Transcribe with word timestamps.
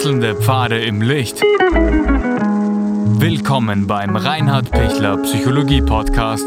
Wechselnde 0.00 0.34
Pfade 0.34 0.82
im 0.82 1.02
Licht. 1.02 1.42
Willkommen 3.20 3.86
beim 3.86 4.16
Reinhard 4.16 4.70
Pichler 4.70 5.18
Psychologie 5.18 5.82
Podcast. 5.82 6.46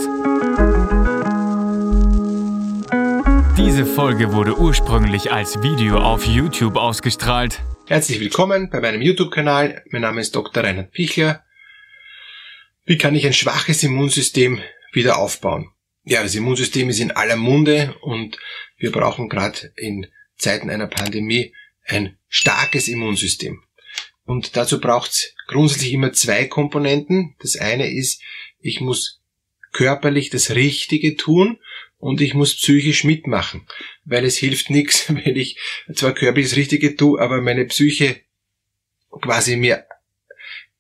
Diese 3.56 3.86
Folge 3.86 4.34
wurde 4.34 4.58
ursprünglich 4.58 5.32
als 5.32 5.62
Video 5.62 6.00
auf 6.00 6.26
YouTube 6.26 6.78
ausgestrahlt. 6.78 7.62
Herzlich 7.86 8.20
willkommen 8.20 8.72
bei 8.72 8.82
meinem 8.82 9.04
YouTube-Kanal. 9.04 9.84
Mein 9.92 10.02
Name 10.02 10.22
ist 10.22 10.36
Dr. 10.36 10.64
Reinhard 10.64 10.92
Pichler. 10.92 11.44
Wie 12.86 12.98
kann 12.98 13.14
ich 13.14 13.28
ein 13.28 13.34
schwaches 13.34 13.84
Immunsystem 13.84 14.62
wieder 14.94 15.20
aufbauen? 15.20 15.70
Ja, 16.06 16.24
das 16.24 16.34
Immunsystem 16.34 16.90
ist 16.90 17.00
in 17.00 17.12
aller 17.12 17.36
Munde 17.36 17.94
und 18.02 18.36
wir 18.78 18.92
brauchen 18.92 19.30
gerade 19.30 19.72
in 19.76 20.08
Zeiten 20.38 20.72
einer 20.72 20.88
Pandemie 20.88 21.54
ein 21.86 22.18
starkes 22.28 22.88
Immunsystem. 22.88 23.64
Und 24.26 24.56
dazu 24.56 24.80
braucht's 24.80 25.34
grundsätzlich 25.48 25.94
immer 25.94 26.14
zwei 26.14 26.46
Komponenten. 26.46 27.36
Das 27.40 27.58
eine 27.58 27.92
ist, 27.92 28.22
ich 28.60 28.80
muss 28.80 29.22
körperlich 29.72 30.30
das 30.30 30.52
Richtige 30.52 31.16
tun 31.16 31.60
und 31.98 32.22
ich 32.22 32.34
muss 32.34 32.56
psychisch 32.56 33.04
mitmachen, 33.04 33.68
weil 34.06 34.24
es 34.26 34.38
hilft 34.38 34.70
nichts, 34.70 35.10
wenn 35.14 35.36
ich 35.36 35.58
zwar 35.94 36.14
körperlich 36.14 36.50
das 36.50 36.58
Richtige 36.58 36.96
tue, 36.96 37.20
aber 37.20 37.42
meine 37.42 37.66
Psyche 37.66 38.22
quasi 39.22 39.56
mir 39.58 39.86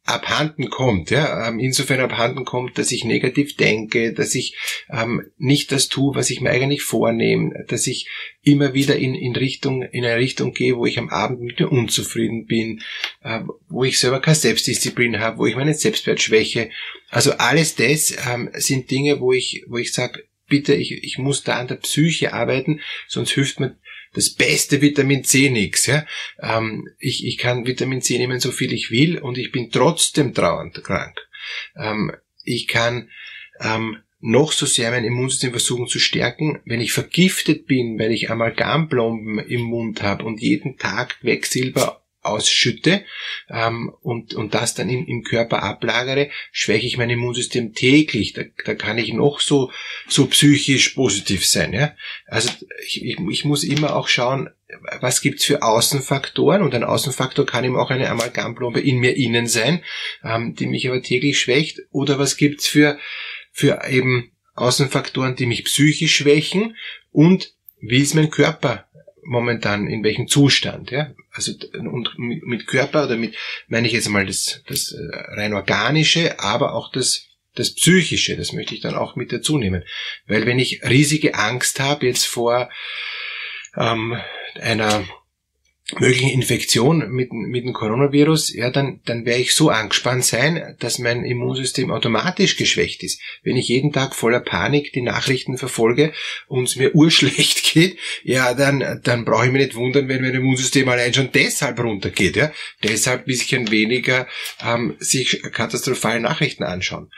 abhanden 0.05 0.69
kommt, 0.69 1.11
ja, 1.11 1.47
ähm, 1.47 1.59
insofern 1.59 2.01
abhanden 2.01 2.43
kommt, 2.43 2.77
dass 2.77 2.91
ich 2.91 3.05
negativ 3.05 3.55
denke, 3.55 4.11
dass 4.11 4.35
ich 4.35 4.57
ähm, 4.89 5.31
nicht 5.37 5.71
das 5.71 5.87
tue, 5.87 6.13
was 6.13 6.29
ich 6.29 6.41
mir 6.41 6.49
eigentlich 6.49 6.81
vornehme, 6.81 7.63
dass 7.69 7.87
ich 7.87 8.09
immer 8.41 8.73
wieder 8.73 8.97
in, 8.97 9.15
in 9.15 9.33
Richtung, 9.33 9.81
in 9.81 10.03
eine 10.03 10.17
Richtung 10.17 10.53
gehe, 10.53 10.75
wo 10.75 10.85
ich 10.85 10.99
am 10.99 11.09
Abend 11.09 11.39
mit 11.41 11.59
mir 11.59 11.71
unzufrieden 11.71 12.45
bin, 12.45 12.81
äh, 13.23 13.41
wo 13.69 13.85
ich 13.85 13.97
selber 13.97 14.19
keine 14.19 14.35
Selbstdisziplin 14.35 15.19
habe, 15.19 15.37
wo 15.37 15.45
ich 15.45 15.55
meinen 15.55 15.73
Selbstwert 15.73 16.21
schwäche. 16.21 16.69
Also 17.09 17.33
alles 17.33 17.75
das 17.75 18.13
ähm, 18.29 18.49
sind 18.53 18.91
Dinge, 18.91 19.21
wo 19.21 19.31
ich, 19.31 19.63
wo 19.67 19.77
ich 19.77 19.93
sage, 19.93 20.25
bitte, 20.49 20.73
ich, 20.73 20.91
ich 21.03 21.17
muss 21.17 21.43
da 21.43 21.55
an 21.55 21.69
der 21.69 21.75
Psyche 21.75 22.33
arbeiten, 22.33 22.81
sonst 23.07 23.31
hilft 23.31 23.61
mir 23.61 23.77
das 24.13 24.29
beste 24.29 24.81
Vitamin 24.81 25.23
C 25.23 25.49
nix. 25.49 25.85
Ja? 25.87 26.05
Ähm, 26.41 26.89
ich, 26.99 27.25
ich 27.25 27.37
kann 27.37 27.65
Vitamin 27.65 28.01
C 28.01 28.17
nehmen, 28.17 28.39
so 28.39 28.51
viel 28.51 28.73
ich 28.73 28.91
will, 28.91 29.17
und 29.17 29.37
ich 29.37 29.51
bin 29.51 29.71
trotzdem 29.71 30.33
trauernd 30.33 30.83
krank. 30.83 31.17
Ähm, 31.75 32.11
ich 32.43 32.67
kann 32.67 33.09
ähm, 33.59 33.97
noch 34.19 34.51
so 34.51 34.65
sehr 34.65 34.91
mein 34.91 35.03
Immunsystem 35.03 35.51
versuchen 35.51 35.87
zu 35.87 35.99
stärken, 35.99 36.61
wenn 36.65 36.79
ich 36.79 36.93
vergiftet 36.93 37.65
bin, 37.67 37.99
weil 37.99 38.11
ich 38.11 38.29
Amalgamplomben 38.29 39.39
im 39.39 39.61
Mund 39.61 40.01
habe 40.01 40.23
und 40.23 40.41
jeden 40.41 40.77
Tag 40.77 41.19
Quecksilber 41.19 42.02
ausschütte 42.23 43.03
ähm, 43.49 43.93
und, 44.01 44.33
und 44.33 44.53
das 44.53 44.73
dann 44.73 44.89
im, 44.89 45.05
im 45.05 45.23
Körper 45.23 45.63
ablagere, 45.63 46.29
schwäche 46.51 46.87
ich 46.87 46.97
mein 46.97 47.09
Immunsystem 47.09 47.73
täglich. 47.73 48.33
Da, 48.33 48.43
da 48.65 48.75
kann 48.75 48.97
ich 48.97 49.13
noch 49.13 49.39
so, 49.39 49.71
so 50.07 50.25
psychisch 50.27 50.89
positiv 50.89 51.45
sein. 51.45 51.73
Ja? 51.73 51.93
Also 52.25 52.49
ich, 52.85 53.03
ich, 53.03 53.17
ich 53.29 53.45
muss 53.45 53.63
immer 53.63 53.95
auch 53.95 54.07
schauen, 54.07 54.49
was 54.99 55.21
gibt's 55.21 55.45
für 55.45 55.61
Außenfaktoren 55.61 56.61
und 56.61 56.73
ein 56.73 56.83
Außenfaktor 56.83 57.45
kann 57.45 57.63
eben 57.63 57.77
auch 57.77 57.91
eine 57.91 58.09
Amalgamplombe 58.09 58.79
in 58.79 58.97
mir 58.97 59.15
innen 59.15 59.47
sein, 59.47 59.83
ähm, 60.23 60.55
die 60.55 60.67
mich 60.67 60.87
aber 60.87 61.01
täglich 61.01 61.39
schwächt 61.39 61.79
oder 61.91 62.19
was 62.19 62.37
gibt's 62.37 62.67
für, 62.67 62.97
für 63.51 63.81
eben 63.89 64.31
Außenfaktoren, 64.55 65.35
die 65.35 65.45
mich 65.45 65.65
psychisch 65.65 66.15
schwächen 66.15 66.75
und 67.11 67.53
wie 67.81 67.99
ist 67.99 68.15
mein 68.15 68.29
Körper 68.29 68.87
momentan 69.25 69.87
in 69.87 70.03
welchem 70.03 70.27
Zustand, 70.27 70.91
ja. 70.91 71.13
Also 71.31 71.53
und 71.73 72.09
mit 72.17 72.67
Körper 72.67 73.05
oder 73.05 73.17
mit 73.17 73.35
meine 73.67 73.87
ich 73.87 73.93
jetzt 73.93 74.09
mal 74.09 74.25
das, 74.25 74.61
das 74.67 74.91
äh, 74.91 75.15
rein 75.35 75.53
organische, 75.53 76.39
aber 76.39 76.73
auch 76.73 76.91
das 76.91 77.27
das 77.55 77.75
psychische, 77.75 78.35
das 78.35 78.51
möchte 78.51 78.73
ich 78.73 78.81
dann 78.81 78.95
auch 78.95 79.15
mit 79.15 79.31
dazu 79.31 79.59
nehmen, 79.59 79.83
weil 80.25 80.47
wenn 80.47 80.57
ich 80.57 80.83
riesige 80.83 81.35
Angst 81.35 81.79
habe 81.79 82.07
jetzt 82.07 82.25
vor 82.25 82.69
ähm, 83.77 84.19
einer 84.59 85.05
möglichen 85.99 86.29
Infektion 86.29 87.09
mit, 87.11 87.31
mit 87.31 87.65
dem 87.65 87.73
Coronavirus, 87.73 88.53
ja, 88.53 88.69
dann, 88.69 88.99
dann 89.05 89.25
werde 89.25 89.41
ich 89.41 89.53
so 89.53 89.69
angespannt 89.69 90.25
sein, 90.25 90.75
dass 90.79 90.99
mein 90.99 91.23
Immunsystem 91.23 91.91
automatisch 91.91 92.57
geschwächt 92.57 93.03
ist. 93.03 93.21
Wenn 93.43 93.57
ich 93.57 93.67
jeden 93.67 93.91
Tag 93.91 94.15
voller 94.15 94.39
Panik 94.39 94.93
die 94.93 95.01
Nachrichten 95.01 95.57
verfolge 95.57 96.13
und 96.47 96.67
es 96.67 96.75
mir 96.75 96.95
urschlecht 96.95 97.63
geht, 97.63 97.97
ja, 98.23 98.53
dann, 98.53 99.01
dann 99.03 99.25
brauche 99.25 99.45
ich 99.45 99.51
mich 99.51 99.65
nicht 99.67 99.75
wundern, 99.75 100.07
wenn 100.07 100.21
mein 100.21 100.33
Immunsystem 100.33 100.87
allein 100.89 101.13
schon 101.13 101.31
deshalb 101.31 101.79
runtergeht, 101.79 102.35
ja. 102.35 102.51
Deshalb 102.83 103.21
ein 103.21 103.25
bisschen 103.25 103.71
weniger 103.71 104.27
ähm, 104.63 104.95
sich 104.99 105.41
katastrophale 105.51 106.19
Nachrichten 106.19 106.63
anschauen 106.63 107.09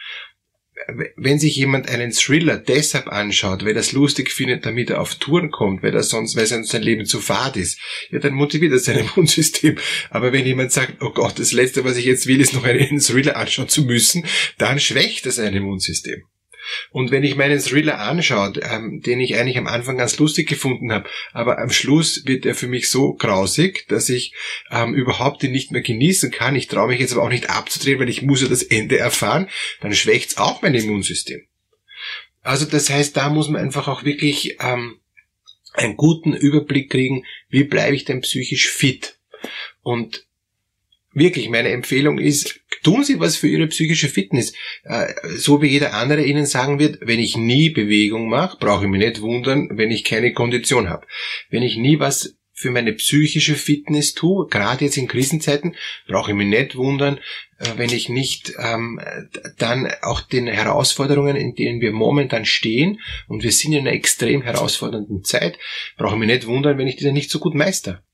wenn 1.16 1.40
sich 1.40 1.56
jemand 1.56 1.90
einen 1.90 2.12
Thriller 2.12 2.58
deshalb 2.58 3.08
anschaut, 3.08 3.64
weil 3.64 3.76
er 3.76 3.80
es 3.80 3.94
lustig 3.94 4.30
findet, 4.30 4.66
damit 4.66 4.90
er 4.90 5.02
auf 5.02 5.16
Touren 5.16 5.50
kommt, 5.50 5.84
weil 5.84 5.96
er 5.96 6.04
sonst, 6.04 6.36
weil 6.36 6.46
sein 6.46 6.82
Leben 6.82 7.06
zu 7.06 7.22
fad 7.22 7.56
ist, 7.56 7.80
ja, 8.12 8.20
dann 8.20 8.34
motiviert 8.34 8.74
er 8.74 8.80
sein 8.80 9.00
Immunsystem. 9.16 9.78
Aber 10.10 10.34
wenn 10.34 10.46
jemand 10.46 10.72
sagt, 10.72 11.02
oh 11.02 11.12
Gott, 11.12 11.40
das 11.40 11.54
Letzte, 11.54 11.86
was 11.86 11.98
ich 11.98 12.06
jetzt 12.06 12.28
will, 12.28 12.42
ist 12.42 12.54
noch 12.54 12.66
einen 12.66 13.00
Thriller 13.00 13.38
anschauen 13.38 13.70
zu 13.70 13.84
müssen, 13.84 14.26
dann 14.58 14.80
schwächt 14.80 15.26
er 15.26 15.32
sein 15.32 15.54
Immunsystem. 15.54 16.24
Und 16.92 17.12
wenn 17.12 17.24
ich 17.24 17.36
meinen 17.36 17.60
Thriller 17.60 18.00
anschaue, 18.00 18.54
ähm, 18.62 19.02
den 19.02 19.20
ich 19.20 19.38
eigentlich 19.38 19.58
am 19.58 19.68
Anfang 19.68 19.98
ganz 19.98 20.18
lustig 20.18 20.48
gefunden 20.48 20.92
habe, 20.92 21.10
aber 21.34 21.60
am 21.60 21.70
Schluss 21.70 22.26
wird 22.26 22.46
er 22.46 22.56
für 22.56 22.68
mich 22.68 22.90
so 22.90 23.14
grausig, 23.14 23.86
dass 23.88 24.10
ich 24.10 24.34
ähm, 24.72 24.94
überhaupt 24.94 25.44
ihn 25.44 25.52
nicht 25.52 25.72
mehr 25.72 25.82
genießen 25.82 26.32
kann. 26.32 26.56
Ich 26.56 26.68
traue 26.68 26.90
mich 26.90 27.00
jetzt 27.00 27.14
aber 27.14 27.24
auch 27.24 27.30
nicht 27.30 27.50
abzudrehen, 27.50 28.00
weil 28.00 28.10
ich 28.10 28.22
muss 28.22 28.42
ja 28.42 28.48
das 28.48 28.64
Ende 28.64 28.98
erfahren. 28.98 29.50
Dann 29.82 29.94
schwächt's 29.94 30.38
auch 30.38 30.62
mein 30.62 30.76
Immunsystem. 30.76 31.42
Also 32.42 32.66
das 32.66 32.90
heißt, 32.90 33.18
da 33.18 33.30
muss 33.30 33.50
man 33.50 33.62
einfach 33.62 33.88
auch 33.88 34.04
wirklich 34.04 34.58
ähm, 34.60 35.00
einen 35.74 35.98
guten 35.98 36.34
Überblick 36.34 36.92
kriegen, 36.92 37.26
wie 37.50 37.64
bleibe 37.64 37.96
ich 37.96 38.06
denn 38.06 38.22
psychisch 38.22 38.70
fit. 38.70 39.18
Und 39.82 40.26
wirklich, 41.12 41.50
meine 41.50 41.70
Empfehlung 41.70 42.20
ist, 42.20 42.60
tun 42.86 43.04
Sie 43.04 43.20
was 43.20 43.36
für 43.36 43.48
Ihre 43.48 43.68
psychische 43.68 44.08
Fitness. 44.08 44.54
Äh, 44.84 45.14
so 45.36 45.62
wie 45.62 45.68
jeder 45.68 45.94
andere 45.94 46.24
Ihnen 46.24 46.46
sagen 46.46 46.80
wird, 46.80 47.00
wenn 47.02 47.20
ich 47.20 47.36
nie 47.36 47.70
Bewegung 47.72 48.30
mache, 48.30 48.58
brauche 48.60 48.86
ich 48.86 48.90
mich 48.90 49.02
nicht 49.02 49.22
wundern, 49.22 49.70
wenn 49.72 49.92
ich 49.92 50.04
keine 50.04 50.34
Kondition 50.34 50.90
habe. 50.90 51.08
Wenn 51.50 51.64
ich 51.64 51.78
nie 51.78 52.00
was 52.00 52.38
für 52.58 52.72
meine 52.72 52.94
psychische 52.94 53.56
Fitness 53.56 54.14
tue, 54.14 54.48
gerade 54.48 54.86
jetzt 54.86 54.96
in 54.96 55.10
Krisenzeiten, 55.10 55.76
brauche 56.08 56.32
ich 56.32 56.38
mich 56.38 56.48
nicht 56.48 56.78
wundern, 56.78 57.18
äh, 57.58 57.72
wenn 57.76 57.90
ich 57.90 58.08
nicht 58.08 58.54
ähm, 58.60 59.02
dann 59.58 59.92
auch 60.04 60.22
den 60.22 60.48
Herausforderungen, 60.48 61.36
in 61.36 61.56
denen 61.56 61.82
wir 61.82 61.92
momentan 61.92 62.46
stehen, 62.46 63.02
und 63.28 63.44
wir 63.44 63.52
sind 63.52 63.74
in 63.74 63.80
einer 63.80 63.94
extrem 63.94 64.44
herausfordernden 64.44 65.24
Zeit, 65.24 65.58
brauche 65.98 66.14
ich 66.14 66.20
mich 66.20 66.30
nicht 66.30 66.48
wundern, 66.48 66.78
wenn 66.78 66.88
ich 66.88 66.96
diese 66.96 67.12
nicht 67.12 67.32
so 67.32 67.40
gut 67.40 67.56
meister. 67.56 68.05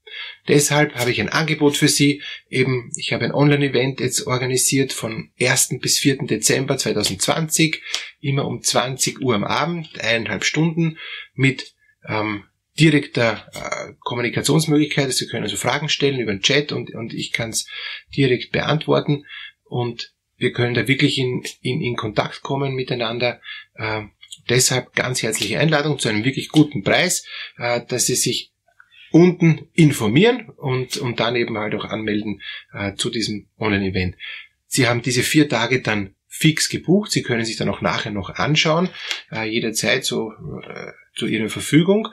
Deshalb 0.48 0.96
habe 0.96 1.12
ich 1.12 1.22
ein 1.22 1.30
Angebot 1.30 1.78
für 1.78 1.88
Sie. 1.88 2.22
Eben, 2.50 2.92
ich 2.96 3.14
habe 3.14 3.26
ein 3.26 3.34
Online-Event 3.34 4.00
jetzt 4.00 4.28
organisiert 4.28 4.94
von 4.94 5.32
1. 5.40 5.80
bis 5.82 6.00
4. 6.00 6.26
Dezember 6.26 6.78
2020, 6.78 7.82
immer 8.20 8.46
um 8.46 8.62
20 8.62 9.22
Uhr 9.22 9.36
am 9.36 9.44
Abend, 9.44 10.00
eineinhalb 10.02 10.44
Stunden 10.44 10.98
mit 11.34 11.74
ähm, 12.08 12.46
direkter 12.80 13.48
äh, 13.54 13.94
Kommunikationsmöglichkeit. 14.00 15.12
Sie 15.14 15.28
können 15.28 15.44
also 15.44 15.58
Fragen 15.58 15.90
stellen 15.90 16.20
über 16.20 16.32
den 16.32 16.42
Chat 16.42 16.72
und, 16.72 16.94
und 16.94 17.14
ich 17.14 17.32
kann 17.32 17.50
es 17.50 17.68
direkt 18.16 18.52
beantworten 18.52 19.26
und 19.64 20.14
wir 20.38 20.54
können 20.54 20.74
da 20.74 20.88
wirklich 20.88 21.20
in, 21.20 21.44
in, 21.62 21.82
in 21.82 21.96
Kontakt 21.96 22.42
kommen 22.42 22.74
miteinander. 22.74 23.42
Äh, 23.76 24.04
deshalb 24.50 24.94
ganz 24.96 25.22
herzliche 25.22 25.60
Einladung 25.60 26.00
zu 26.00 26.10
einem 26.10 26.26
wirklich 26.26 26.50
guten 26.50 26.84
Preis, 26.84 27.26
äh, 27.58 27.82
dass 27.88 28.08
Sie 28.08 28.16
sich 28.16 28.51
unten 29.12 29.68
informieren 29.74 30.50
und, 30.50 30.98
und 30.98 31.20
dann 31.20 31.36
eben 31.36 31.58
halt 31.58 31.76
auch 31.76 31.86
anmelden 31.86 32.42
äh, 32.74 32.96
zu 32.96 33.10
diesem 33.10 33.48
Online-Event. 33.60 34.16
Sie 34.68 34.88
haben 34.88 35.02
diese 35.02 35.24
vier 35.24 35.50
Tage 35.50 35.82
dann 35.82 36.16
fix 36.28 36.70
gebucht. 36.70 37.12
Sie 37.12 37.24
können 37.24 37.46
sich 37.46 37.58
dann 37.58 37.70
auch 37.70 37.82
nachher 37.82 38.12
noch 38.12 38.30
anschauen, 38.30 38.90
äh, 39.32 39.44
jederzeit 39.44 40.06
so 40.06 40.32
äh, 40.32 40.94
zu 41.14 41.28
Ihrer 41.28 41.50
Verfügung. 41.50 42.08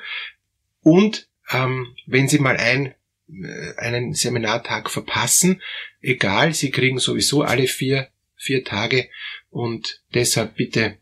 Und 0.83 1.29
ähm, 1.51 1.95
wenn 2.07 2.29
Sie 2.29 2.41
mal 2.41 2.57
ein, 2.57 2.95
äh, 3.29 3.77
einen 3.77 4.15
Seminartag 4.15 4.91
verpassen, 4.91 5.63
egal, 6.01 6.53
Sie 6.53 6.71
kriegen 6.71 6.99
sowieso 6.99 7.43
alle 7.43 7.69
vier, 7.69 8.09
vier 8.35 8.65
Tage 8.65 9.09
und 9.51 10.03
deshalb 10.15 10.57
bitte 10.57 10.99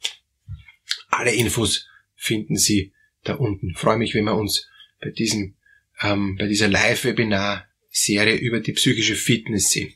alle 1.09 1.35
Infos 1.35 1.89
finden 2.15 2.57
Sie 2.57 2.93
da 3.25 3.35
unten. 3.35 3.75
Freue 3.75 3.97
mich, 3.99 4.15
wenn 4.15 4.25
wir 4.25 4.37
uns 4.37 4.69
bei 5.01 5.11
diesem 5.11 5.57
ähm, 6.01 6.37
bei 6.37 6.47
dieser 6.47 6.69
Live-Webinar-Serie 6.69 8.37
über 8.37 8.61
die 8.61 8.73
psychische 8.73 9.17
Fitness 9.17 9.71
sehen. 9.71 9.95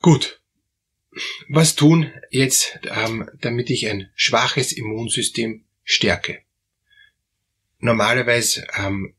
Gut. 0.00 0.40
Was 1.48 1.74
tun 1.74 2.12
jetzt, 2.30 2.78
ähm, 2.84 3.28
damit 3.40 3.70
ich 3.70 3.88
ein 3.88 4.10
schwaches 4.14 4.72
Immunsystem 4.72 5.64
stärke? 5.82 6.42
Normalerweise 7.80 8.66
ähm, 8.76 9.14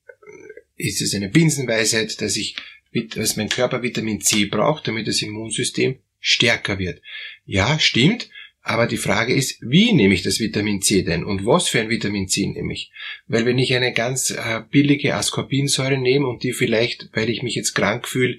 ist 0.76 1.02
es 1.02 1.14
eine 1.14 1.30
Binsenweisheit, 1.30 2.22
dass 2.22 2.38
ich 2.38 2.56
dass 2.92 3.36
mein 3.36 3.50
Körper 3.50 3.84
Vitamin 3.84 4.22
C 4.22 4.46
braucht, 4.46 4.88
damit 4.88 5.08
das 5.08 5.22
Immunsystem 5.22 6.00
stärker 6.20 6.80
wird. 6.80 7.02
Ja, 7.46 7.80
stimmt. 7.80 8.30
Aber 8.62 8.88
die 8.88 8.98
Frage 8.98 9.34
ist, 9.34 9.62
wie 9.62 9.94
nehme 9.94 10.14
ich 10.14 10.22
das 10.22 10.40
Vitamin 10.40 10.82
C 10.82 11.04
denn 11.04 11.24
und 11.24 11.46
was 11.46 11.70
für 11.70 11.80
ein 11.80 11.90
Vitamin 11.90 12.28
C 12.28 12.48
nehme 12.48 12.74
ich? 12.74 12.92
Weil 13.28 13.46
wenn 13.46 13.58
ich 13.58 13.74
eine 13.74 13.94
ganz 13.94 14.32
äh, 14.32 14.62
billige 14.70 15.16
Ascorbinsäure 15.16 15.98
nehme 15.98 16.28
und 16.28 16.44
die 16.44 16.54
vielleicht, 16.54 17.10
weil 17.14 17.30
ich 17.30 17.42
mich 17.42 17.56
jetzt 17.56 17.74
krank 17.74 18.08
fühle, 18.08 18.38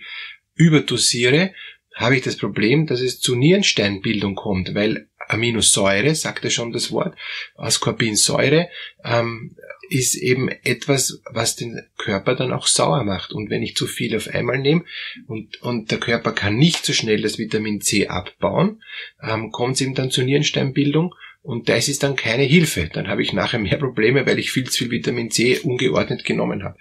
überdosiere, 0.54 1.54
habe 1.94 2.16
ich 2.16 2.22
das 2.22 2.36
Problem, 2.36 2.86
dass 2.86 3.00
es 3.00 3.20
zu 3.20 3.34
Nierensteinbildung 3.34 4.34
kommt, 4.34 4.74
weil 4.74 5.09
Aminosäure, 5.30 6.14
sagt 6.14 6.44
ja 6.44 6.50
schon 6.50 6.72
das 6.72 6.90
Wort, 6.90 7.16
Ascorbinsäure, 7.56 8.68
ähm, 9.04 9.56
ist 9.88 10.14
eben 10.14 10.48
etwas, 10.48 11.20
was 11.30 11.56
den 11.56 11.82
Körper 11.96 12.34
dann 12.34 12.52
auch 12.52 12.66
sauer 12.66 13.04
macht. 13.04 13.32
Und 13.32 13.50
wenn 13.50 13.62
ich 13.62 13.76
zu 13.76 13.86
viel 13.86 14.16
auf 14.16 14.28
einmal 14.28 14.58
nehme 14.58 14.84
und, 15.26 15.60
und 15.62 15.90
der 15.90 15.98
Körper 15.98 16.32
kann 16.32 16.56
nicht 16.56 16.84
so 16.84 16.92
schnell 16.92 17.22
das 17.22 17.38
Vitamin 17.38 17.80
C 17.80 18.08
abbauen, 18.08 18.82
ähm, 19.22 19.50
kommt 19.50 19.74
es 19.74 19.80
eben 19.80 19.94
dann 19.94 20.10
zur 20.10 20.24
Nierensteinbildung 20.24 21.14
und 21.42 21.68
das 21.68 21.88
ist 21.88 22.02
dann 22.02 22.16
keine 22.16 22.44
Hilfe. 22.44 22.88
Dann 22.92 23.08
habe 23.08 23.22
ich 23.22 23.32
nachher 23.32 23.58
mehr 23.58 23.78
Probleme, 23.78 24.26
weil 24.26 24.38
ich 24.38 24.52
viel 24.52 24.64
zu 24.64 24.78
viel 24.78 24.90
Vitamin 24.90 25.30
C 25.30 25.58
ungeordnet 25.58 26.24
genommen 26.24 26.62
habe. 26.62 26.78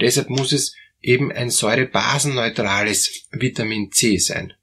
Deshalb 0.00 0.30
muss 0.30 0.52
es 0.52 0.74
eben 1.00 1.30
ein 1.30 1.50
säurebasenneutrales 1.50 3.28
Vitamin 3.30 3.92
C 3.92 4.18
sein 4.18 4.54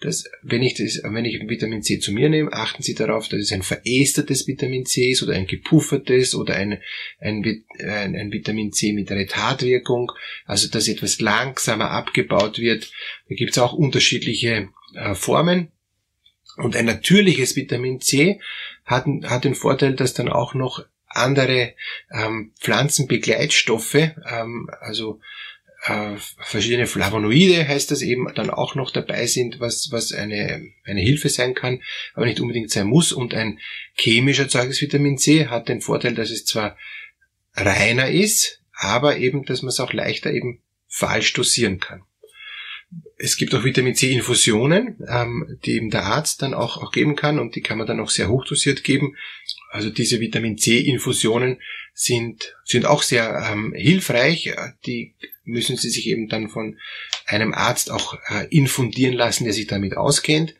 dass 0.00 0.24
wenn 0.42 0.62
ich 0.62 0.74
das, 0.74 1.02
wenn 1.04 1.26
ich 1.26 1.40
Vitamin 1.48 1.82
C 1.82 1.98
zu 1.98 2.12
mir 2.12 2.30
nehme, 2.30 2.52
achten 2.52 2.82
Sie 2.82 2.94
darauf, 2.94 3.28
dass 3.28 3.40
es 3.40 3.52
ein 3.52 3.62
verestertes 3.62 4.46
Vitamin 4.46 4.86
C 4.86 5.10
ist 5.10 5.22
oder 5.22 5.34
ein 5.34 5.46
gepuffertes 5.46 6.34
oder 6.34 6.54
ein, 6.54 6.80
ein, 7.20 7.64
ein, 7.78 8.16
ein 8.16 8.32
Vitamin 8.32 8.72
C 8.72 8.92
mit 8.92 9.10
Retardwirkung, 9.10 10.12
also 10.46 10.68
dass 10.68 10.88
etwas 10.88 11.20
langsamer 11.20 11.90
abgebaut 11.90 12.58
wird. 12.58 12.90
Da 13.28 13.34
gibt 13.34 13.52
es 13.52 13.58
auch 13.58 13.74
unterschiedliche 13.74 14.70
äh, 14.94 15.14
Formen. 15.14 15.68
Und 16.56 16.76
ein 16.76 16.86
natürliches 16.86 17.54
Vitamin 17.56 18.00
C 18.00 18.40
hat, 18.84 19.06
hat 19.24 19.44
den 19.44 19.54
Vorteil, 19.54 19.94
dass 19.94 20.14
dann 20.14 20.28
auch 20.28 20.54
noch 20.54 20.84
andere 21.06 21.74
ähm, 22.12 22.52
Pflanzenbegleitstoffe, 22.58 23.94
ähm, 23.94 24.70
also 24.80 25.20
äh, 25.82 26.16
verschiedene 26.38 26.86
Flavonoide 26.86 27.66
heißt 27.66 27.90
das 27.90 28.02
eben 28.02 28.32
dann 28.34 28.50
auch 28.50 28.74
noch 28.74 28.90
dabei 28.90 29.26
sind, 29.26 29.60
was, 29.60 29.88
was 29.90 30.12
eine, 30.12 30.68
eine 30.84 31.00
Hilfe 31.00 31.28
sein 31.28 31.54
kann, 31.54 31.82
aber 32.14 32.26
nicht 32.26 32.40
unbedingt 32.40 32.70
sein 32.70 32.86
muss. 32.86 33.12
Und 33.12 33.34
ein 33.34 33.58
chemisch 33.94 34.38
erzeugtes 34.38 34.80
Vitamin 34.82 35.16
C 35.16 35.46
hat 35.46 35.68
den 35.68 35.80
Vorteil, 35.80 36.14
dass 36.14 36.30
es 36.30 36.44
zwar 36.44 36.76
reiner 37.54 38.10
ist, 38.10 38.60
aber 38.72 39.16
eben, 39.16 39.44
dass 39.44 39.62
man 39.62 39.70
es 39.70 39.80
auch 39.80 39.92
leichter 39.92 40.32
eben 40.32 40.60
falsch 40.86 41.32
dosieren 41.32 41.80
kann. 41.80 42.02
Es 43.16 43.36
gibt 43.36 43.54
auch 43.54 43.64
Vitamin 43.64 43.94
C-Infusionen, 43.94 44.96
ähm, 45.08 45.58
die 45.64 45.74
eben 45.76 45.90
der 45.90 46.04
Arzt 46.04 46.42
dann 46.42 46.54
auch, 46.54 46.78
auch 46.78 46.90
geben 46.90 47.14
kann 47.14 47.38
und 47.38 47.54
die 47.54 47.60
kann 47.60 47.78
man 47.78 47.86
dann 47.86 48.00
auch 48.00 48.10
sehr 48.10 48.28
hochdosiert 48.28 48.82
geben. 48.82 49.16
Also 49.70 49.90
diese 49.90 50.20
Vitamin 50.20 50.58
C-Infusionen 50.58 51.60
sind, 51.94 52.56
sind 52.64 52.86
auch 52.86 53.02
sehr 53.02 53.48
ähm, 53.50 53.72
hilfreich. 53.76 54.54
Die 54.86 55.14
müssen 55.44 55.76
Sie 55.76 55.90
sich 55.90 56.08
eben 56.08 56.28
dann 56.28 56.48
von 56.48 56.78
einem 57.26 57.54
Arzt 57.54 57.90
auch 57.90 58.18
äh, 58.28 58.46
infundieren 58.50 59.14
lassen, 59.14 59.44
der 59.44 59.52
sich 59.52 59.66
damit 59.66 59.96
auskennt. 59.96 60.54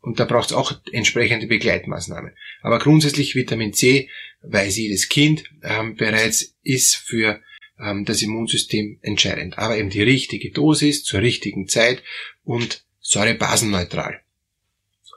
Und 0.00 0.18
da 0.18 0.24
braucht 0.24 0.50
es 0.50 0.56
auch 0.56 0.80
entsprechende 0.92 1.46
Begleitmaßnahmen. 1.46 2.32
Aber 2.62 2.78
grundsätzlich 2.78 3.34
Vitamin 3.34 3.74
C, 3.74 4.08
weiß 4.42 4.76
jedes 4.78 5.08
Kind 5.08 5.44
ähm, 5.62 5.96
bereits, 5.96 6.54
ist 6.62 6.96
für 6.96 7.40
ähm, 7.78 8.04
das 8.04 8.22
Immunsystem 8.22 8.98
entscheidend. 9.02 9.58
Aber 9.58 9.76
eben 9.76 9.90
die 9.90 10.02
richtige 10.02 10.50
Dosis 10.52 11.04
zur 11.04 11.20
richtigen 11.20 11.68
Zeit 11.68 12.02
und 12.44 12.84
säurebasenneutral. 13.00 14.20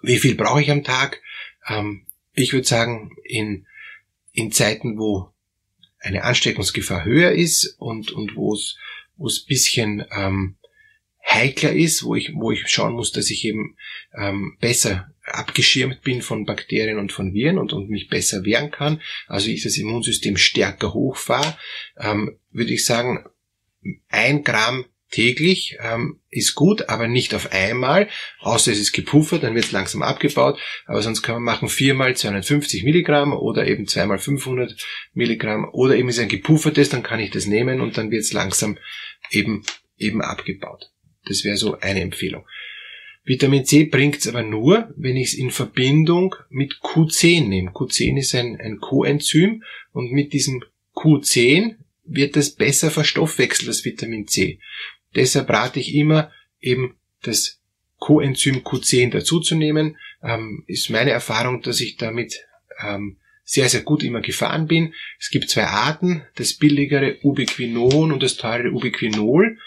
Wie 0.01 0.19
viel 0.19 0.35
brauche 0.35 0.61
ich 0.61 0.69
am 0.69 0.83
Tag? 0.83 1.21
Ähm, 1.67 2.05
ich 2.33 2.51
würde 2.51 2.67
sagen, 2.67 3.15
in, 3.23 3.65
in 4.33 4.51
Zeiten, 4.51 4.97
wo 4.97 5.32
eine 6.03 6.23
Ansteckungsgefahr 6.23 7.05
höher 7.05 7.31
ist 7.31 7.75
und, 7.79 8.11
und 8.11 8.35
wo 8.35 8.53
es 8.53 8.77
wo 9.15 9.27
es 9.27 9.45
bisschen 9.45 10.05
ähm, 10.15 10.57
heikler 11.25 11.71
ist, 11.71 12.03
wo 12.03 12.15
ich, 12.15 12.33
wo 12.35 12.51
ich 12.51 12.67
schauen 12.67 12.93
muss, 12.93 13.11
dass 13.11 13.29
ich 13.29 13.45
eben 13.45 13.77
ähm, 14.17 14.57
besser 14.59 15.09
abgeschirmt 15.23 16.01
bin 16.01 16.21
von 16.21 16.45
Bakterien 16.45 16.99
und 16.99 17.13
von 17.13 17.33
Viren 17.33 17.57
und, 17.57 17.71
und 17.71 17.89
mich 17.89 18.09
besser 18.09 18.43
wehren 18.43 18.71
kann, 18.71 19.01
also 19.27 19.49
ich 19.49 19.63
das 19.63 19.77
Immunsystem 19.77 20.35
stärker 20.35 20.93
hochfahre, 20.93 21.57
ähm, 21.97 22.37
würde 22.51 22.73
ich 22.73 22.85
sagen, 22.85 23.25
ein 24.09 24.43
Gramm 24.43 24.85
täglich 25.13 25.77
ähm, 25.79 26.19
ist 26.29 26.55
gut, 26.55 26.89
aber 26.89 27.07
nicht 27.07 27.35
auf 27.35 27.51
einmal, 27.51 28.09
außer 28.39 28.71
es 28.71 28.79
ist 28.79 28.93
gepuffert, 28.93 29.43
dann 29.43 29.53
wird 29.53 29.65
es 29.65 29.71
langsam 29.71 30.01
abgebaut, 30.01 30.59
aber 30.87 31.01
sonst 31.01 31.21
kann 31.21 31.35
man 31.35 31.43
machen 31.43 31.69
viermal 31.69 32.15
250 32.15 32.83
Milligramm 32.83 33.31
oder 33.31 33.67
eben 33.67 33.87
zweimal 33.87 34.17
500 34.17 34.75
Milligramm 35.13 35.69
oder 35.71 35.95
eben 35.95 36.09
ist 36.09 36.19
ein 36.19 36.29
gepuffertes, 36.29 36.89
dann 36.89 37.03
kann 37.03 37.19
ich 37.19 37.29
das 37.29 37.45
nehmen 37.45 37.79
und 37.79 37.97
dann 37.97 38.09
wird 38.09 38.23
es 38.23 38.33
langsam 38.33 38.77
eben, 39.29 39.63
eben 39.97 40.21
abgebaut. 40.21 40.91
Das 41.25 41.43
wäre 41.43 41.57
so 41.57 41.79
eine 41.79 42.01
Empfehlung. 42.01 42.45
Vitamin 43.23 43.65
C 43.65 43.85
bringt 43.85 44.17
es 44.17 44.27
aber 44.27 44.43
nur, 44.43 44.93
wenn 44.97 45.15
ich 45.15 45.29
es 45.29 45.33
in 45.35 45.51
Verbindung 45.51 46.35
mit 46.49 46.79
Q10 46.81 47.47
nehme. 47.47 47.71
Q10 47.71 48.17
ist 48.17 48.35
ein, 48.35 48.59
ein 48.59 48.79
Coenzym 48.79 49.63
und 49.93 50.11
mit 50.11 50.33
diesem 50.33 50.63
Q10 50.95 51.75
wird 52.05 52.35
es 52.35 52.55
besser 52.55 52.91
verstoffwechselt, 52.91 53.69
das 53.69 53.85
Vitamin 53.85 54.27
C. 54.27 54.59
Deshalb 55.15 55.49
rate 55.49 55.79
ich 55.79 55.93
immer, 55.95 56.31
eben 56.59 56.95
das 57.21 57.59
Coenzym 57.99 58.63
Q10 58.63 59.11
dazuzunehmen. 59.11 59.97
Ähm, 60.21 60.63
ist 60.67 60.89
meine 60.89 61.11
Erfahrung, 61.11 61.61
dass 61.61 61.79
ich 61.79 61.97
damit 61.97 62.45
ähm, 62.81 63.17
sehr, 63.43 63.69
sehr 63.69 63.81
gut 63.81 64.03
immer 64.03 64.21
gefahren 64.21 64.67
bin. 64.67 64.93
Es 65.19 65.29
gibt 65.29 65.49
zwei 65.49 65.65
Arten, 65.65 66.23
das 66.35 66.53
billigere 66.53 67.17
Ubiquinon 67.23 68.11
und 68.11 68.23
das 68.23 68.37
teure 68.37 68.71
Ubiquinol. 68.71 69.57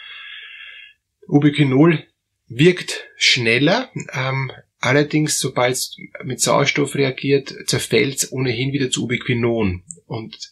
Ubiquinol 1.26 2.04
wirkt 2.48 3.04
schneller, 3.16 3.90
ähm, 4.12 4.52
allerdings 4.80 5.38
sobald 5.38 5.74
es 5.74 5.96
mit 6.24 6.40
Sauerstoff 6.40 6.94
reagiert, 6.94 7.54
zerfällt 7.66 8.16
es 8.16 8.32
ohnehin 8.32 8.72
wieder 8.72 8.90
zu 8.90 9.04
Ubiquinon. 9.04 9.82
Und 10.06 10.50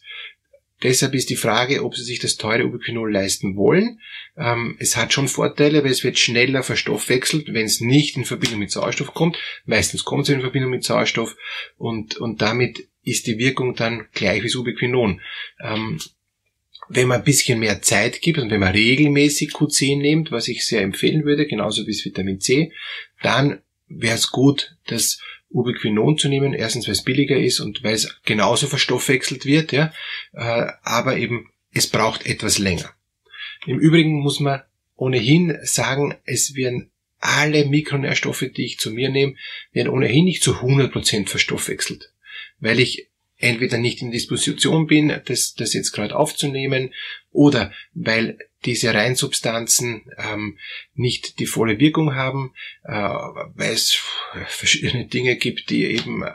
Deshalb 0.85 1.15
ist 1.15 1.31
die 1.31 1.35
Frage, 1.35 1.83
ob 1.83 1.95
Sie 1.95 2.03
sich 2.03 2.19
das 2.19 2.37
teure 2.37 2.63
Ubiquinol 2.63 3.11
leisten 3.11 3.55
wollen. 3.55 3.99
Ähm, 4.37 4.77
es 4.77 4.95
hat 4.95 5.13
schon 5.13 5.27
Vorteile, 5.27 5.83
weil 5.83 5.89
es 5.89 6.03
wird 6.03 6.19
schneller 6.19 6.61
verstoffwechselt, 6.61 7.51
wenn 7.55 7.65
es 7.65 7.81
nicht 7.81 8.17
in 8.17 8.23
Verbindung 8.23 8.59
mit 8.59 8.69
Sauerstoff 8.69 9.15
kommt. 9.15 9.39
Meistens 9.65 10.03
kommt 10.05 10.25
es 10.25 10.35
in 10.35 10.41
Verbindung 10.41 10.69
mit 10.69 10.83
Sauerstoff 10.83 11.35
und, 11.79 12.17
und 12.17 12.43
damit 12.43 12.87
ist 13.01 13.25
die 13.25 13.39
Wirkung 13.39 13.73
dann 13.73 14.05
gleich 14.13 14.43
wie 14.43 14.47
das 14.47 14.55
Ubiquinon. 14.55 15.21
Ähm, 15.59 15.99
wenn 16.87 17.07
man 17.07 17.21
ein 17.21 17.25
bisschen 17.25 17.57
mehr 17.57 17.81
Zeit 17.81 18.21
gibt 18.21 18.37
und 18.37 18.51
wenn 18.51 18.59
man 18.59 18.73
regelmäßig 18.73 19.53
Q10 19.53 19.97
nimmt, 19.97 20.31
was 20.31 20.47
ich 20.47 20.67
sehr 20.67 20.83
empfehlen 20.83 21.25
würde, 21.25 21.47
genauso 21.47 21.87
wie 21.87 21.93
das 21.93 22.05
Vitamin 22.05 22.39
C, 22.39 22.71
dann 23.23 23.59
wäre 23.87 24.13
es 24.13 24.29
gut, 24.29 24.75
das 24.85 25.19
Ubiquinon 25.55 26.17
zu 26.17 26.27
nehmen. 26.27 26.53
Erstens, 26.53 26.87
weil 26.87 26.93
es 26.93 27.03
billiger 27.03 27.37
ist 27.37 27.59
und 27.59 27.83
weil 27.83 27.93
es 27.93 28.19
genauso 28.25 28.67
verstoffwechselt 28.67 29.45
wird, 29.45 29.71
ja. 29.71 29.93
Äh, 30.33 30.67
aber 30.83 31.17
eben, 31.17 31.49
es 31.73 31.87
braucht 31.87 32.25
etwas 32.25 32.57
länger. 32.57 32.93
Im 33.65 33.79
Übrigen 33.79 34.19
muss 34.19 34.39
man 34.39 34.61
ohnehin 34.95 35.57
sagen, 35.63 36.15
es 36.25 36.55
werden 36.55 36.91
alle 37.19 37.65
Mikronährstoffe, 37.65 38.45
die 38.55 38.65
ich 38.65 38.79
zu 38.79 38.91
mir 38.91 39.09
nehme, 39.09 39.35
werden 39.71 39.89
ohnehin 39.89 40.25
nicht 40.25 40.43
zu 40.43 40.55
100% 40.55 41.27
verstoffwechselt. 41.27 42.11
Weil 42.59 42.79
ich 42.79 43.07
entweder 43.37 43.77
nicht 43.77 44.01
in 44.01 44.11
Disposition 44.11 44.87
bin, 44.87 45.13
das, 45.25 45.55
das 45.55 45.73
jetzt 45.73 45.91
gerade 45.91 46.15
aufzunehmen, 46.15 46.93
oder 47.31 47.73
weil 47.93 48.37
diese 48.65 48.93
Reinsubstanzen 48.93 50.03
ähm, 50.17 50.57
nicht 50.93 51.39
die 51.39 51.45
volle 51.45 51.79
Wirkung 51.79 52.15
haben, 52.15 52.53
äh, 52.83 52.91
weil 52.91 53.73
es 53.73 54.01
verschiedene 54.47 55.05
Dinge 55.05 55.35
gibt, 55.35 55.69
die 55.69 55.85
eben 55.85 56.23
äh, 56.23 56.33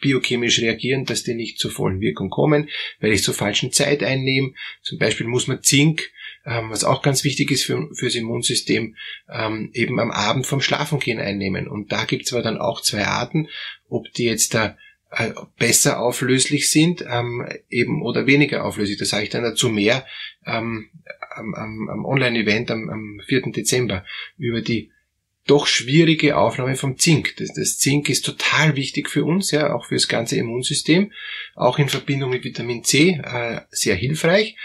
biochemisch 0.00 0.60
reagieren, 0.60 1.04
dass 1.04 1.22
die 1.22 1.34
nicht 1.34 1.58
zur 1.58 1.70
vollen 1.70 2.00
Wirkung 2.00 2.30
kommen, 2.30 2.68
weil 3.00 3.12
ich 3.12 3.22
zur 3.22 3.34
falschen 3.34 3.72
Zeit 3.72 4.02
einnehme. 4.02 4.52
Zum 4.82 4.98
Beispiel 4.98 5.26
muss 5.26 5.46
man 5.46 5.62
Zink, 5.62 6.10
ähm, 6.46 6.70
was 6.70 6.84
auch 6.84 7.02
ganz 7.02 7.24
wichtig 7.24 7.50
ist 7.50 7.64
für, 7.64 7.88
fürs 7.94 8.14
Immunsystem, 8.14 8.96
ähm, 9.30 9.70
eben 9.72 10.00
am 10.00 10.10
Abend 10.10 10.46
vom 10.46 10.60
Schlafengehen 10.60 11.18
einnehmen. 11.18 11.68
Und 11.68 11.92
da 11.92 12.04
gibt 12.04 12.26
es 12.26 12.32
aber 12.32 12.42
dann 12.42 12.58
auch 12.58 12.80
zwei 12.80 13.06
Arten, 13.06 13.48
ob 13.88 14.12
die 14.12 14.24
jetzt 14.24 14.54
da 14.54 14.76
äh, 15.10 15.30
besser 15.58 16.00
auflöslich 16.00 16.70
sind 16.70 17.04
ähm, 17.08 17.46
eben 17.70 18.02
oder 18.02 18.26
weniger 18.26 18.64
auflöslich. 18.64 18.98
Das 18.98 19.10
sage 19.10 19.24
ich 19.24 19.30
dann 19.30 19.44
dazu 19.44 19.68
mehr 19.68 20.06
ähm, 20.44 20.90
am, 21.36 21.54
am, 21.54 21.88
am 21.88 22.04
Online-Event 22.04 22.70
am, 22.70 22.88
am 22.88 23.20
4. 23.26 23.52
Dezember 23.52 24.04
über 24.36 24.60
die 24.60 24.90
doch 25.46 25.66
schwierige 25.66 26.36
Aufnahme 26.36 26.74
vom 26.74 26.98
Zink. 26.98 27.36
Das, 27.36 27.52
das, 27.54 27.78
Zink 27.78 28.08
ist 28.08 28.24
total 28.24 28.74
wichtig 28.74 29.08
für 29.08 29.24
uns, 29.24 29.52
ja, 29.52 29.72
auch 29.72 29.86
für 29.86 29.94
das 29.94 30.08
ganze 30.08 30.36
Immunsystem, 30.36 31.12
auch 31.54 31.78
in 31.78 31.88
Verbindung 31.88 32.30
mit 32.30 32.44
Vitamin 32.44 32.82
C 32.82 33.20
äh, 33.22 33.60
sehr 33.70 33.94
hilfreich 33.94 34.56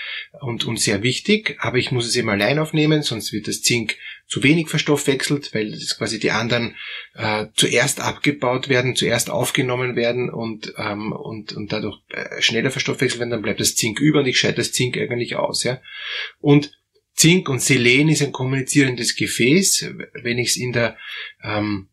und, 0.42 0.66
und 0.66 0.80
sehr 0.80 1.04
wichtig, 1.04 1.56
aber 1.60 1.78
ich 1.78 1.92
muss 1.92 2.08
es 2.08 2.16
eben 2.16 2.30
allein 2.30 2.58
aufnehmen, 2.58 3.04
sonst 3.04 3.32
wird 3.32 3.48
das 3.48 3.62
Zink 3.62 3.96
zu 4.32 4.44
wenig 4.44 4.70
verstoffwechselt, 4.70 5.54
weil 5.54 5.72
das 5.72 5.98
quasi 5.98 6.18
die 6.18 6.32
anderen 6.32 6.78
äh, 7.16 7.48
zuerst 7.54 8.00
abgebaut 8.00 8.70
werden, 8.70 8.96
zuerst 8.96 9.30
aufgenommen 9.30 9.98
werden 9.98 10.30
und, 10.30 10.74
ähm, 10.78 11.12
und, 11.12 11.52
und 11.52 11.74
dadurch 11.74 12.00
äh, 12.08 12.42
schneller 12.42 12.72
verstoffwechselt 12.72 13.20
werden, 13.20 13.32
dann 13.32 13.42
bleibt 13.42 13.60
das 13.60 13.76
Zink 13.76 14.00
über 14.00 14.20
und 14.20 14.28
ich 14.28 14.40
scheide 14.40 14.56
das 14.56 14.72
Zink 14.72 14.98
eigentlich 14.98 15.36
aus. 15.36 15.64
Ja? 15.64 15.82
Und 16.40 16.72
Zink 17.14 17.50
und 17.50 17.62
Selen 17.62 18.08
ist 18.08 18.22
ein 18.22 18.32
kommunizierendes 18.32 19.18
Gefäß. 19.18 19.92
Wenn 20.14 20.38
ich 20.38 20.52
es 20.52 20.56
in 20.56 20.72
der 20.72 20.98
ähm, 21.44 21.90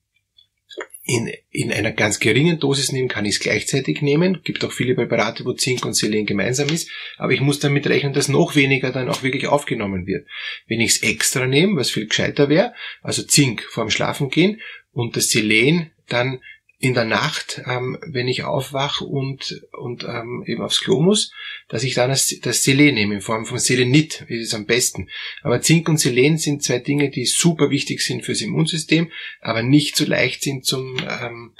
in, 1.09 1.33
in 1.50 1.73
einer 1.73 1.93
ganz 1.93 2.21
geringen 2.21 2.61
Dosis 2.61 2.93
nehme, 2.93 3.09
kann 3.09 3.25
ich 3.25 3.37
es 3.37 3.41
gleichzeitig 3.41 4.03
nehmen. 4.03 4.43
Gibt 4.45 4.62
auch 4.62 4.73
viele 4.73 4.95
Präparate, 4.95 5.47
wo 5.47 5.55
Zink 5.55 5.87
und 5.87 5.95
Selen 5.95 6.27
gemeinsam 6.27 6.69
ist, 6.69 6.91
aber 7.17 7.33
ich 7.33 7.41
muss 7.41 7.61
damit 7.61 7.87
rechnen, 7.87 8.12
dass 8.12 8.29
noch 8.29 8.57
weniger 8.57 8.93
dann 8.93 9.09
auch 9.09 9.23
wirklich 9.23 9.47
aufgenommen 9.47 10.07
wird. 10.07 10.27
Wenn 10.67 10.83
ich 10.83 10.91
es 10.91 11.03
extra 11.03 11.47
nehme, 11.47 11.77
was 11.77 11.91
viel 11.91 12.07
gescheiter 12.07 12.50
wäre, 12.50 12.75
also 13.00 13.23
Zink 13.23 13.62
vorm 13.71 13.88
Schlafengehen 13.88 14.61
und 14.93 15.17
das 15.17 15.31
Selen 15.31 15.93
dann 16.09 16.41
in 16.80 16.94
der 16.94 17.04
Nacht, 17.04 17.61
ähm, 17.66 17.99
wenn 18.06 18.28
ich 18.28 18.44
aufwach 18.44 19.00
und, 19.00 19.62
und 19.73 20.04
ähm, 20.04 20.44
eben 20.47 20.62
aufs 20.62 20.80
Klo 20.80 21.00
muss, 21.00 21.32
dass 21.68 21.82
ich 21.82 21.94
dann 21.94 22.08
das, 22.08 22.32
das 22.40 22.62
Selen 22.62 22.94
nehme 22.94 23.16
in 23.16 23.20
Form 23.20 23.47
von 23.47 23.58
Selenit, 23.58 24.25
ist 24.28 24.47
es 24.49 24.54
am 24.54 24.64
besten. 24.64 25.08
Aber 25.42 25.61
Zink 25.61 25.88
und 25.88 25.99
Selen 25.99 26.38
sind 26.38 26.62
zwei 26.62 26.78
Dinge, 26.78 27.11
die 27.11 27.26
super 27.26 27.70
wichtig 27.70 28.00
sind 28.00 28.25
fürs 28.25 28.42
Immunsystem, 28.42 29.11
aber 29.40 29.62
nicht 29.64 29.97
so 29.97 30.04
leicht 30.06 30.42
sind 30.42 30.64
zum, 30.64 30.97
ähm, 30.99 31.54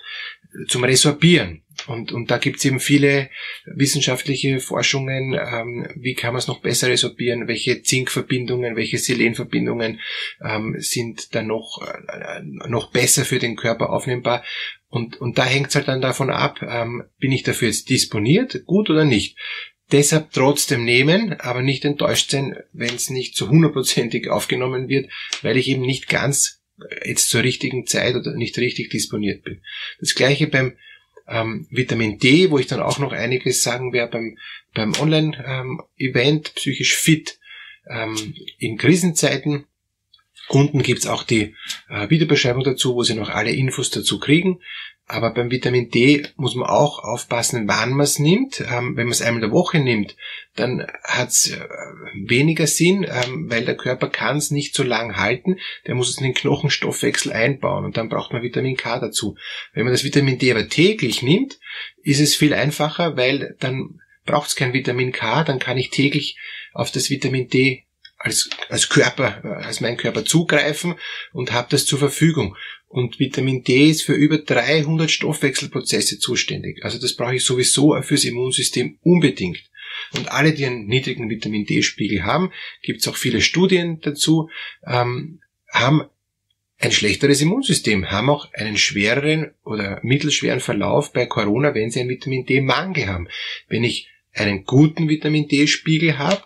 zum 0.69 0.85
Resorbieren. 0.85 1.65
Und, 1.87 2.13
und 2.13 2.31
da 2.31 2.39
gibt's 2.39 2.65
eben 2.65 2.81
viele 2.81 3.31
wissenschaftliche 3.65 4.59
Forschungen, 4.59 5.35
ähm, 5.35 5.89
wie 5.95 6.15
kann 6.15 6.33
man 6.33 6.39
es 6.39 6.49
noch 6.49 6.61
besser 6.61 6.89
resorbieren, 6.89 7.47
welche 7.47 7.83
Zinkverbindungen, 7.83 8.75
welche 8.75 8.99
Selenverbindungen 8.99 10.01
ähm, 10.45 10.75
sind 10.79 11.35
dann 11.35 11.47
noch, 11.47 11.81
äh, 11.87 12.41
noch 12.43 12.91
besser 12.91 13.25
für 13.25 13.39
den 13.39 13.57
Körper 13.57 13.91
aufnehmbar. 13.91 14.45
Und, 14.89 15.21
und 15.21 15.39
da 15.39 15.45
hängt's 15.45 15.75
halt 15.75 15.89
dann 15.89 16.01
davon 16.01 16.31
ab, 16.31 16.61
ähm, 16.63 17.05
bin 17.19 17.33
ich 17.33 17.43
dafür 17.43 17.69
jetzt 17.69 17.91
disponiert, 17.91 18.65
gut 18.65 18.89
oder 18.89 19.05
nicht. 19.05 19.37
Deshalb 19.93 20.33
trotzdem 20.33 20.85
nehmen, 20.85 21.39
aber 21.41 21.63
nicht 21.63 21.85
enttäuscht 21.85 22.31
sein, 22.31 22.57
wenn 22.73 22.95
es 22.95 23.11
nicht 23.11 23.37
zu 23.37 23.49
hundertprozentig 23.49 24.29
aufgenommen 24.29 24.89
wird, 24.89 25.11
weil 25.43 25.57
ich 25.57 25.69
eben 25.69 25.83
nicht 25.83 26.09
ganz 26.09 26.61
jetzt 27.05 27.29
zur 27.29 27.43
richtigen 27.43 27.87
Zeit 27.87 28.15
oder 28.15 28.35
nicht 28.35 28.59
richtig 28.59 28.91
disponiert 28.91 29.45
bin. 29.45 29.63
Das 30.01 30.15
gleiche 30.15 30.47
beim 30.47 30.75
ähm, 31.27 31.67
Vitamin 31.71 32.19
D, 32.19 32.51
wo 32.51 32.59
ich 32.59 32.67
dann 32.67 32.81
auch 32.81 32.99
noch 32.99 33.13
einiges 33.13 33.63
sagen 33.63 33.93
werde 33.93 34.13
beim, 34.13 34.39
beim 34.75 34.95
Online-Event, 35.01 36.49
ähm, 36.49 36.55
psychisch 36.55 36.97
fit 36.97 37.39
ähm, 37.89 38.35
in 38.59 38.77
Krisenzeiten. 38.77 39.65
Unten 40.49 40.83
gibt's 40.83 41.07
auch 41.07 41.23
die 41.23 41.55
äh, 41.89 42.09
Videobeschreibung 42.09 42.65
dazu, 42.65 42.95
wo 42.95 43.03
Sie 43.03 43.15
noch 43.15 43.29
alle 43.29 43.53
Infos 43.53 43.91
dazu 43.91 44.19
kriegen. 44.19 44.61
Aber 45.11 45.33
beim 45.33 45.51
Vitamin 45.51 45.91
D 45.91 46.27
muss 46.37 46.55
man 46.55 46.69
auch 46.69 46.99
aufpassen, 46.99 47.67
wann 47.67 47.91
man 47.91 48.05
es 48.05 48.19
nimmt. 48.19 48.61
Ähm, 48.61 48.95
wenn 48.95 49.07
man 49.07 49.13
es 49.13 49.23
einmal 49.23 49.43
in 49.43 49.49
der 49.49 49.57
Woche 49.57 49.79
nimmt, 49.79 50.17
dann 50.55 50.87
hat 51.03 51.31
es 51.31 51.51
äh, 51.51 51.67
weniger 52.27 52.67
Sinn, 52.67 53.07
ähm, 53.09 53.51
weil 53.51 53.65
der 53.65 53.77
Körper 53.77 54.09
kann 54.09 54.37
es 54.37 54.51
nicht 54.51 54.75
so 54.75 54.83
lang 54.83 55.17
halten. 55.17 55.59
Der 55.87 55.95
muss 55.95 56.11
es 56.11 56.19
in 56.19 56.25
den 56.25 56.35
Knochenstoffwechsel 56.35 57.33
einbauen 57.33 57.87
und 57.87 57.97
dann 57.97 58.11
braucht 58.11 58.35
man 58.35 58.43
Vitamin 58.43 58.77
K 58.77 58.99
dazu. 58.99 59.37
Wenn 59.73 59.85
man 59.85 59.95
das 59.95 60.05
Vitamin 60.05 60.39
D 60.39 60.51
aber 60.51 60.69
täglich 60.69 61.23
nimmt, 61.23 61.59
ist 62.03 62.21
es 62.21 62.37
viel 62.37 62.53
einfacher, 62.53 63.17
weil 63.17 63.57
dann 63.61 64.01
braucht 64.27 64.49
es 64.51 64.57
kein 64.57 64.75
Vitamin 64.75 65.13
K, 65.13 65.43
dann 65.43 65.59
kann 65.59 65.79
ich 65.79 65.89
täglich 65.89 66.37
auf 66.75 66.91
das 66.91 67.09
Vitamin 67.09 67.49
D 67.49 67.88
als, 68.19 68.51
als 68.69 68.89
Körper, 68.89 69.45
als 69.45 69.81
mein 69.81 69.97
Körper 69.97 70.25
zugreifen 70.25 70.95
und 71.33 71.53
habe 71.53 71.69
das 71.71 71.87
zur 71.87 71.99
Verfügung. 71.99 72.57
Und 72.89 73.19
Vitamin 73.19 73.63
D 73.65 73.91
ist 73.91 74.03
für 74.03 74.15
über 74.15 74.39
300 74.39 75.11
Stoffwechselprozesse 75.11 76.19
zuständig. 76.19 76.85
Also 76.85 76.99
das 76.99 77.15
brauche 77.15 77.37
ich 77.37 77.45
sowieso 77.45 78.01
fürs 78.03 78.25
Immunsystem 78.25 78.99
unbedingt. 79.03 79.63
Und 80.15 80.31
alle, 80.31 80.53
die 80.53 80.65
einen 80.65 80.87
niedrigen 80.87 81.29
Vitamin 81.29 81.67
D-Spiegel 81.67 82.25
haben, 82.25 82.53
gibt 82.83 83.01
es 83.01 83.09
auch 83.09 83.17
viele 83.17 83.41
Studien 83.41 84.01
dazu, 84.01 84.49
ähm, 84.87 85.41
haben 85.73 86.05
ein 86.79 86.93
schlechteres 86.93 87.41
Immunsystem, 87.43 88.11
haben 88.11 88.31
auch 88.31 88.53
einen 88.53 88.77
schwereren 88.77 89.53
oder 89.65 89.99
mittelschweren 90.03 90.61
Verlauf 90.61 91.13
bei 91.13 91.27
Corona, 91.27 91.75
wenn 91.75 91.91
sie 91.91 92.01
einen 92.01 92.09
Vitamin 92.09 92.47
D-Mangel 92.47 93.07
haben. 93.07 93.29
Wenn 93.69 93.85
ich 93.85 94.09
einen 94.33 94.65
guten 94.65 95.09
Vitamin 95.09 95.49
D-Spiegel 95.49 96.19
habe, 96.19 96.45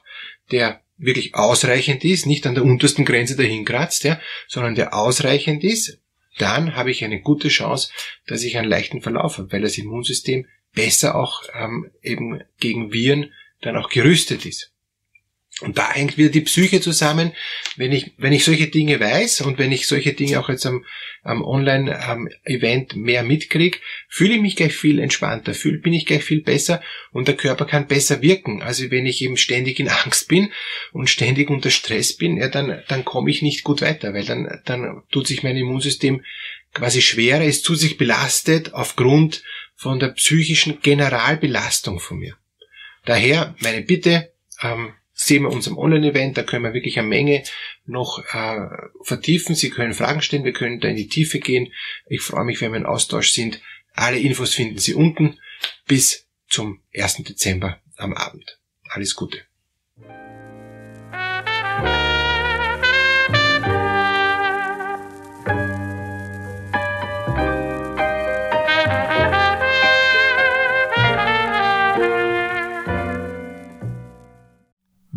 der 0.50 0.80
wirklich 1.02 1.34
ausreichend 1.34 2.04
ist, 2.04 2.26
nicht 2.26 2.46
an 2.46 2.54
der 2.54 2.64
untersten 2.64 3.04
Grenze 3.04 3.36
dahin 3.36 3.64
kratzt, 3.64 4.04
ja, 4.04 4.20
sondern 4.48 4.74
der 4.74 4.94
ausreichend 4.94 5.64
ist, 5.64 5.98
dann 6.38 6.76
habe 6.76 6.90
ich 6.90 7.04
eine 7.04 7.20
gute 7.20 7.48
Chance, 7.48 7.92
dass 8.26 8.42
ich 8.42 8.56
einen 8.56 8.68
leichten 8.68 9.02
Verlauf 9.02 9.38
habe, 9.38 9.52
weil 9.52 9.62
das 9.62 9.76
Immunsystem 9.76 10.46
besser 10.72 11.14
auch 11.14 11.42
ähm, 11.54 11.90
eben 12.02 12.42
gegen 12.58 12.92
Viren 12.92 13.32
dann 13.60 13.76
auch 13.76 13.90
gerüstet 13.90 14.46
ist. 14.46 14.71
Und 15.60 15.78
da 15.78 15.92
hängt 15.92 16.16
wieder 16.16 16.30
die 16.30 16.40
Psyche 16.40 16.80
zusammen. 16.80 17.32
Wenn 17.76 17.92
ich, 17.92 18.12
wenn 18.16 18.32
ich 18.32 18.44
solche 18.44 18.68
Dinge 18.68 18.98
weiß 18.98 19.42
und 19.42 19.58
wenn 19.58 19.70
ich 19.70 19.86
solche 19.86 20.12
Dinge 20.12 20.40
auch 20.40 20.48
jetzt 20.48 20.66
am, 20.66 20.84
am 21.22 21.44
Online-Event 21.44 22.96
mehr 22.96 23.22
mitkriege, 23.22 23.78
fühle 24.08 24.34
ich 24.34 24.40
mich 24.40 24.56
gleich 24.56 24.74
viel 24.74 24.98
entspannter, 24.98 25.54
fühl, 25.54 25.78
bin 25.78 25.92
ich 25.92 26.06
gleich 26.06 26.24
viel 26.24 26.42
besser 26.42 26.82
und 27.12 27.28
der 27.28 27.36
Körper 27.36 27.66
kann 27.66 27.86
besser 27.86 28.22
wirken. 28.22 28.62
Also 28.62 28.90
wenn 28.90 29.06
ich 29.06 29.22
eben 29.22 29.36
ständig 29.36 29.78
in 29.78 29.88
Angst 29.88 30.26
bin 30.26 30.50
und 30.92 31.10
ständig 31.10 31.48
unter 31.50 31.70
Stress 31.70 32.16
bin, 32.16 32.38
ja, 32.38 32.48
dann, 32.48 32.82
dann 32.88 33.04
komme 33.04 33.30
ich 33.30 33.42
nicht 33.42 33.62
gut 33.62 33.82
weiter, 33.82 34.14
weil 34.14 34.24
dann, 34.24 34.62
dann 34.64 35.02
tut 35.12 35.26
sich 35.26 35.42
mein 35.42 35.56
Immunsystem 35.56 36.24
quasi 36.72 37.02
schwerer, 37.02 37.44
ist 37.44 37.64
zu 37.64 37.74
sich 37.74 37.98
belastet 37.98 38.72
aufgrund 38.72 39.44
von 39.76 40.00
der 40.00 40.08
psychischen 40.08 40.80
Generalbelastung 40.80 42.00
von 42.00 42.18
mir. 42.18 42.36
Daher 43.04 43.54
meine 43.60 43.82
Bitte, 43.82 44.32
ähm, 44.62 44.94
sehen 45.12 45.42
wir 45.42 45.50
unserem 45.50 45.78
Online-Event, 45.78 46.36
da 46.36 46.42
können 46.42 46.64
wir 46.64 46.74
wirklich 46.74 46.98
eine 46.98 47.08
Menge 47.08 47.44
noch 47.84 48.18
äh, 48.32 48.68
vertiefen. 49.02 49.54
Sie 49.54 49.70
können 49.70 49.94
Fragen 49.94 50.22
stellen, 50.22 50.44
wir 50.44 50.52
können 50.52 50.80
da 50.80 50.88
in 50.88 50.96
die 50.96 51.08
Tiefe 51.08 51.38
gehen. 51.38 51.72
Ich 52.06 52.22
freue 52.22 52.44
mich, 52.44 52.60
wenn 52.60 52.72
wir 52.72 52.78
in 52.78 52.86
Austausch 52.86 53.30
sind. 53.30 53.60
Alle 53.94 54.18
Infos 54.18 54.54
finden 54.54 54.78
Sie 54.78 54.94
unten 54.94 55.38
bis 55.86 56.26
zum 56.48 56.80
1. 56.94 57.24
Dezember 57.24 57.80
am 57.96 58.14
Abend. 58.14 58.58
Alles 58.88 59.14
Gute. 59.14 59.38